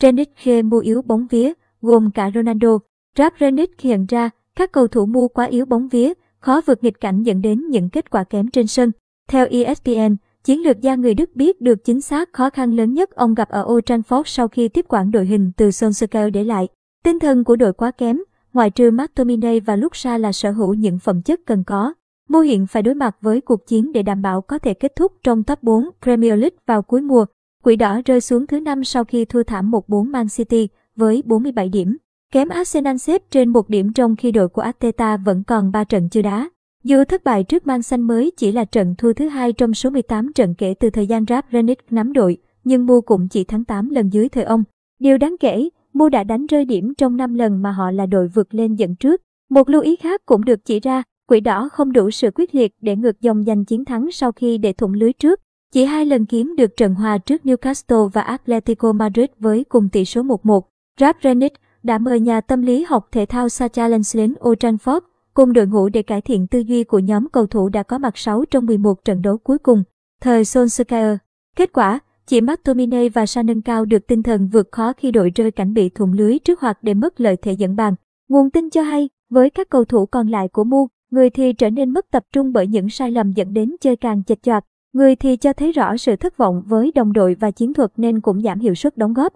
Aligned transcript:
Renick 0.00 0.64
mua 0.64 0.78
yếu 0.78 1.02
bóng 1.02 1.26
vía, 1.30 1.52
gồm 1.82 2.10
cả 2.10 2.30
Ronaldo. 2.34 2.78
Rap 3.18 3.34
Renick 3.40 3.80
hiện 3.80 4.06
ra, 4.06 4.30
các 4.56 4.72
cầu 4.72 4.88
thủ 4.88 5.06
mua 5.06 5.28
quá 5.28 5.44
yếu 5.44 5.66
bóng 5.66 5.88
vía, 5.88 6.12
khó 6.38 6.60
vượt 6.66 6.84
nghịch 6.84 7.00
cảnh 7.00 7.22
dẫn 7.22 7.42
đến 7.42 7.66
những 7.68 7.88
kết 7.88 8.10
quả 8.10 8.24
kém 8.24 8.50
trên 8.50 8.66
sân. 8.66 8.92
Theo 9.28 9.46
ESPN, 9.50 10.16
chiến 10.44 10.62
lược 10.62 10.80
gia 10.80 10.94
người 10.94 11.14
Đức 11.14 11.30
biết 11.34 11.60
được 11.60 11.84
chính 11.84 12.00
xác 12.00 12.32
khó 12.32 12.50
khăn 12.50 12.76
lớn 12.76 12.94
nhất 12.94 13.10
ông 13.10 13.34
gặp 13.34 13.48
ở 13.48 13.64
Old 13.68 13.84
Trafford 13.84 14.22
sau 14.26 14.48
khi 14.48 14.68
tiếp 14.68 14.84
quản 14.88 15.10
đội 15.10 15.26
hình 15.26 15.52
từ 15.56 15.68
Solskjaer 15.68 16.30
để 16.30 16.44
lại. 16.44 16.68
Tinh 17.04 17.18
thần 17.18 17.44
của 17.44 17.56
đội 17.56 17.72
quá 17.72 17.90
kém, 17.90 18.20
ngoại 18.52 18.70
trừ 18.70 18.90
McTominay 18.90 19.60
và 19.60 19.76
Luxa 19.76 20.18
là 20.18 20.32
sở 20.32 20.50
hữu 20.50 20.74
những 20.74 20.98
phẩm 20.98 21.22
chất 21.22 21.40
cần 21.46 21.64
có. 21.64 21.94
Mô 22.28 22.40
hiện 22.40 22.66
phải 22.66 22.82
đối 22.82 22.94
mặt 22.94 23.16
với 23.20 23.40
cuộc 23.40 23.66
chiến 23.66 23.92
để 23.92 24.02
đảm 24.02 24.22
bảo 24.22 24.40
có 24.40 24.58
thể 24.58 24.74
kết 24.74 24.92
thúc 24.96 25.12
trong 25.22 25.42
top 25.42 25.62
4 25.62 25.84
Premier 26.02 26.38
League 26.38 26.56
vào 26.66 26.82
cuối 26.82 27.00
mùa. 27.00 27.24
Quỷ 27.64 27.76
đỏ 27.76 28.00
rơi 28.04 28.20
xuống 28.20 28.46
thứ 28.46 28.60
năm 28.60 28.84
sau 28.84 29.04
khi 29.04 29.24
thua 29.24 29.42
thảm 29.42 29.70
1-4 29.70 30.10
Man 30.10 30.26
City 30.36 30.68
với 30.96 31.22
47 31.26 31.68
điểm. 31.68 31.96
Kém 32.32 32.48
Arsenal 32.48 32.96
xếp 32.96 33.22
trên 33.30 33.48
một 33.48 33.68
điểm 33.68 33.92
trong 33.92 34.16
khi 34.16 34.32
đội 34.32 34.48
của 34.48 34.62
Arteta 34.62 35.16
vẫn 35.16 35.44
còn 35.44 35.72
3 35.72 35.84
trận 35.84 36.08
chưa 36.08 36.22
đá. 36.22 36.50
Dù 36.84 37.04
thất 37.04 37.24
bại 37.24 37.44
trước 37.44 37.66
Man 37.66 37.82
Xanh 37.82 38.00
mới 38.00 38.30
chỉ 38.36 38.52
là 38.52 38.64
trận 38.64 38.94
thua 38.98 39.12
thứ 39.12 39.28
hai 39.28 39.52
trong 39.52 39.74
số 39.74 39.90
18 39.90 40.32
trận 40.32 40.54
kể 40.54 40.74
từ 40.80 40.90
thời 40.90 41.06
gian 41.06 41.24
Rap 41.28 41.46
Renick 41.52 41.92
nắm 41.92 42.12
đội, 42.12 42.38
nhưng 42.64 42.86
Mu 42.86 43.00
cũng 43.00 43.28
chỉ 43.28 43.44
thắng 43.44 43.64
8 43.64 43.90
lần 43.90 44.12
dưới 44.12 44.28
thời 44.28 44.44
ông. 44.44 44.64
Điều 44.98 45.18
đáng 45.18 45.36
kể, 45.40 45.68
Mu 45.92 46.08
đã 46.08 46.24
đánh 46.24 46.46
rơi 46.46 46.64
điểm 46.64 46.94
trong 46.94 47.16
5 47.16 47.34
lần 47.34 47.62
mà 47.62 47.72
họ 47.72 47.90
là 47.90 48.06
đội 48.06 48.28
vượt 48.28 48.54
lên 48.54 48.74
dẫn 48.74 48.94
trước. 48.94 49.22
Một 49.50 49.68
lưu 49.68 49.82
ý 49.82 49.96
khác 49.96 50.26
cũng 50.26 50.44
được 50.44 50.64
chỉ 50.64 50.80
ra, 50.80 51.02
quỷ 51.28 51.40
đỏ 51.40 51.68
không 51.72 51.92
đủ 51.92 52.10
sự 52.10 52.30
quyết 52.34 52.54
liệt 52.54 52.74
để 52.80 52.96
ngược 52.96 53.20
dòng 53.20 53.44
giành 53.44 53.64
chiến 53.64 53.84
thắng 53.84 54.10
sau 54.10 54.32
khi 54.32 54.58
để 54.58 54.72
thủng 54.72 54.92
lưới 54.92 55.12
trước. 55.12 55.40
Chỉ 55.74 55.84
hai 55.84 56.06
lần 56.06 56.26
kiếm 56.26 56.54
được 56.56 56.76
trận 56.76 56.94
hòa 56.94 57.18
trước 57.18 57.42
Newcastle 57.44 58.08
và 58.08 58.20
Atletico 58.20 58.92
Madrid 58.92 59.26
với 59.38 59.64
cùng 59.64 59.88
tỷ 59.88 60.04
số 60.04 60.22
1-1. 60.22 60.60
Rap 61.00 61.16
Rennick 61.22 61.60
đã 61.82 61.98
mời 61.98 62.20
nhà 62.20 62.40
tâm 62.40 62.62
lý 62.62 62.84
học 62.84 63.08
thể 63.12 63.26
thao 63.26 63.48
Sacha 63.48 63.88
Lenz 63.88 64.18
đến 64.18 64.34
Old 64.48 64.58
Trafford 64.58 65.00
cùng 65.34 65.52
đội 65.52 65.66
ngũ 65.66 65.88
để 65.88 66.02
cải 66.02 66.20
thiện 66.20 66.46
tư 66.46 66.58
duy 66.58 66.84
của 66.84 66.98
nhóm 66.98 67.28
cầu 67.28 67.46
thủ 67.46 67.68
đã 67.68 67.82
có 67.82 67.98
mặt 67.98 68.18
6 68.18 68.44
trong 68.50 68.66
11 68.66 69.04
trận 69.04 69.22
đấu 69.22 69.38
cuối 69.38 69.58
cùng. 69.58 69.82
Thời 70.20 70.42
Solskjaer. 70.42 71.16
Kết 71.56 71.72
quả, 71.72 72.00
chỉ 72.26 72.40
McTominay 72.40 73.08
và 73.08 73.26
Sa 73.26 73.42
nâng 73.42 73.62
cao 73.62 73.84
được 73.84 74.06
tinh 74.06 74.22
thần 74.22 74.48
vượt 74.52 74.68
khó 74.72 74.92
khi 74.92 75.10
đội 75.10 75.30
rơi 75.34 75.50
cảnh 75.50 75.74
bị 75.74 75.88
thủng 75.88 76.12
lưới 76.12 76.38
trước 76.38 76.60
hoặc 76.60 76.78
để 76.82 76.94
mất 76.94 77.20
lợi 77.20 77.36
thế 77.36 77.52
dẫn 77.52 77.76
bàn. 77.76 77.94
Nguồn 78.28 78.50
tin 78.50 78.70
cho 78.70 78.82
hay, 78.82 79.08
với 79.30 79.50
các 79.50 79.70
cầu 79.70 79.84
thủ 79.84 80.06
còn 80.06 80.28
lại 80.28 80.48
của 80.48 80.64
Mu, 80.64 80.88
người 81.10 81.30
thì 81.30 81.52
trở 81.52 81.70
nên 81.70 81.90
mất 81.90 82.10
tập 82.10 82.24
trung 82.32 82.52
bởi 82.52 82.66
những 82.66 82.88
sai 82.88 83.10
lầm 83.10 83.32
dẫn 83.32 83.52
đến 83.52 83.76
chơi 83.80 83.96
càng 83.96 84.24
chệch 84.24 84.42
choạc, 84.42 84.64
người 84.92 85.16
thì 85.16 85.36
cho 85.36 85.52
thấy 85.52 85.72
rõ 85.72 85.96
sự 85.96 86.16
thất 86.16 86.36
vọng 86.36 86.62
với 86.66 86.92
đồng 86.94 87.12
đội 87.12 87.36
và 87.40 87.50
chiến 87.50 87.74
thuật 87.74 87.92
nên 87.96 88.20
cũng 88.20 88.42
giảm 88.42 88.58
hiệu 88.58 88.74
suất 88.74 88.96
đóng 88.96 89.14
góp. 89.14 89.32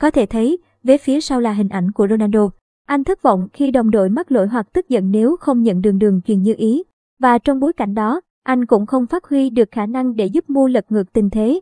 Có 0.00 0.10
thể 0.10 0.26
thấy, 0.26 0.58
Vế 0.84 0.98
phía 0.98 1.20
sau 1.20 1.40
là 1.40 1.52
hình 1.52 1.68
ảnh 1.68 1.90
của 1.90 2.08
Ronaldo. 2.08 2.50
Anh 2.86 3.04
thất 3.04 3.22
vọng 3.22 3.48
khi 3.52 3.70
đồng 3.70 3.90
đội 3.90 4.08
mắc 4.08 4.32
lỗi 4.32 4.48
hoặc 4.48 4.66
tức 4.72 4.88
giận 4.88 5.10
nếu 5.10 5.36
không 5.36 5.62
nhận 5.62 5.82
đường 5.82 5.98
đường 5.98 6.20
truyền 6.22 6.42
như 6.42 6.54
ý. 6.58 6.82
Và 7.18 7.38
trong 7.38 7.60
bối 7.60 7.72
cảnh 7.72 7.94
đó, 7.94 8.20
anh 8.42 8.66
cũng 8.66 8.86
không 8.86 9.06
phát 9.06 9.24
huy 9.24 9.50
được 9.50 9.68
khả 9.70 9.86
năng 9.86 10.16
để 10.16 10.26
giúp 10.26 10.50
mua 10.50 10.68
lật 10.68 10.92
ngược 10.92 11.12
tình 11.12 11.30
thế. 11.30 11.60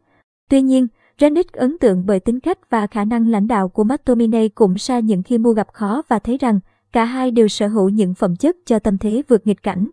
Tuy 0.50 0.62
nhiên, 0.62 0.86
Renick 1.20 1.52
ấn 1.52 1.78
tượng 1.78 2.06
bởi 2.06 2.20
tính 2.20 2.40
cách 2.40 2.70
và 2.70 2.86
khả 2.86 3.04
năng 3.04 3.28
lãnh 3.28 3.46
đạo 3.46 3.68
của 3.68 3.84
McTominay 3.84 4.48
cũng 4.48 4.78
xa 4.78 4.98
những 4.98 5.22
khi 5.22 5.38
mua 5.38 5.52
gặp 5.52 5.72
khó 5.72 6.02
và 6.08 6.18
thấy 6.18 6.38
rằng 6.38 6.60
cả 6.92 7.04
hai 7.04 7.30
đều 7.30 7.48
sở 7.48 7.68
hữu 7.68 7.88
những 7.88 8.14
phẩm 8.14 8.36
chất 8.36 8.56
cho 8.66 8.78
tâm 8.78 8.98
thế 8.98 9.22
vượt 9.28 9.46
nghịch 9.46 9.62
cảnh. 9.62 9.88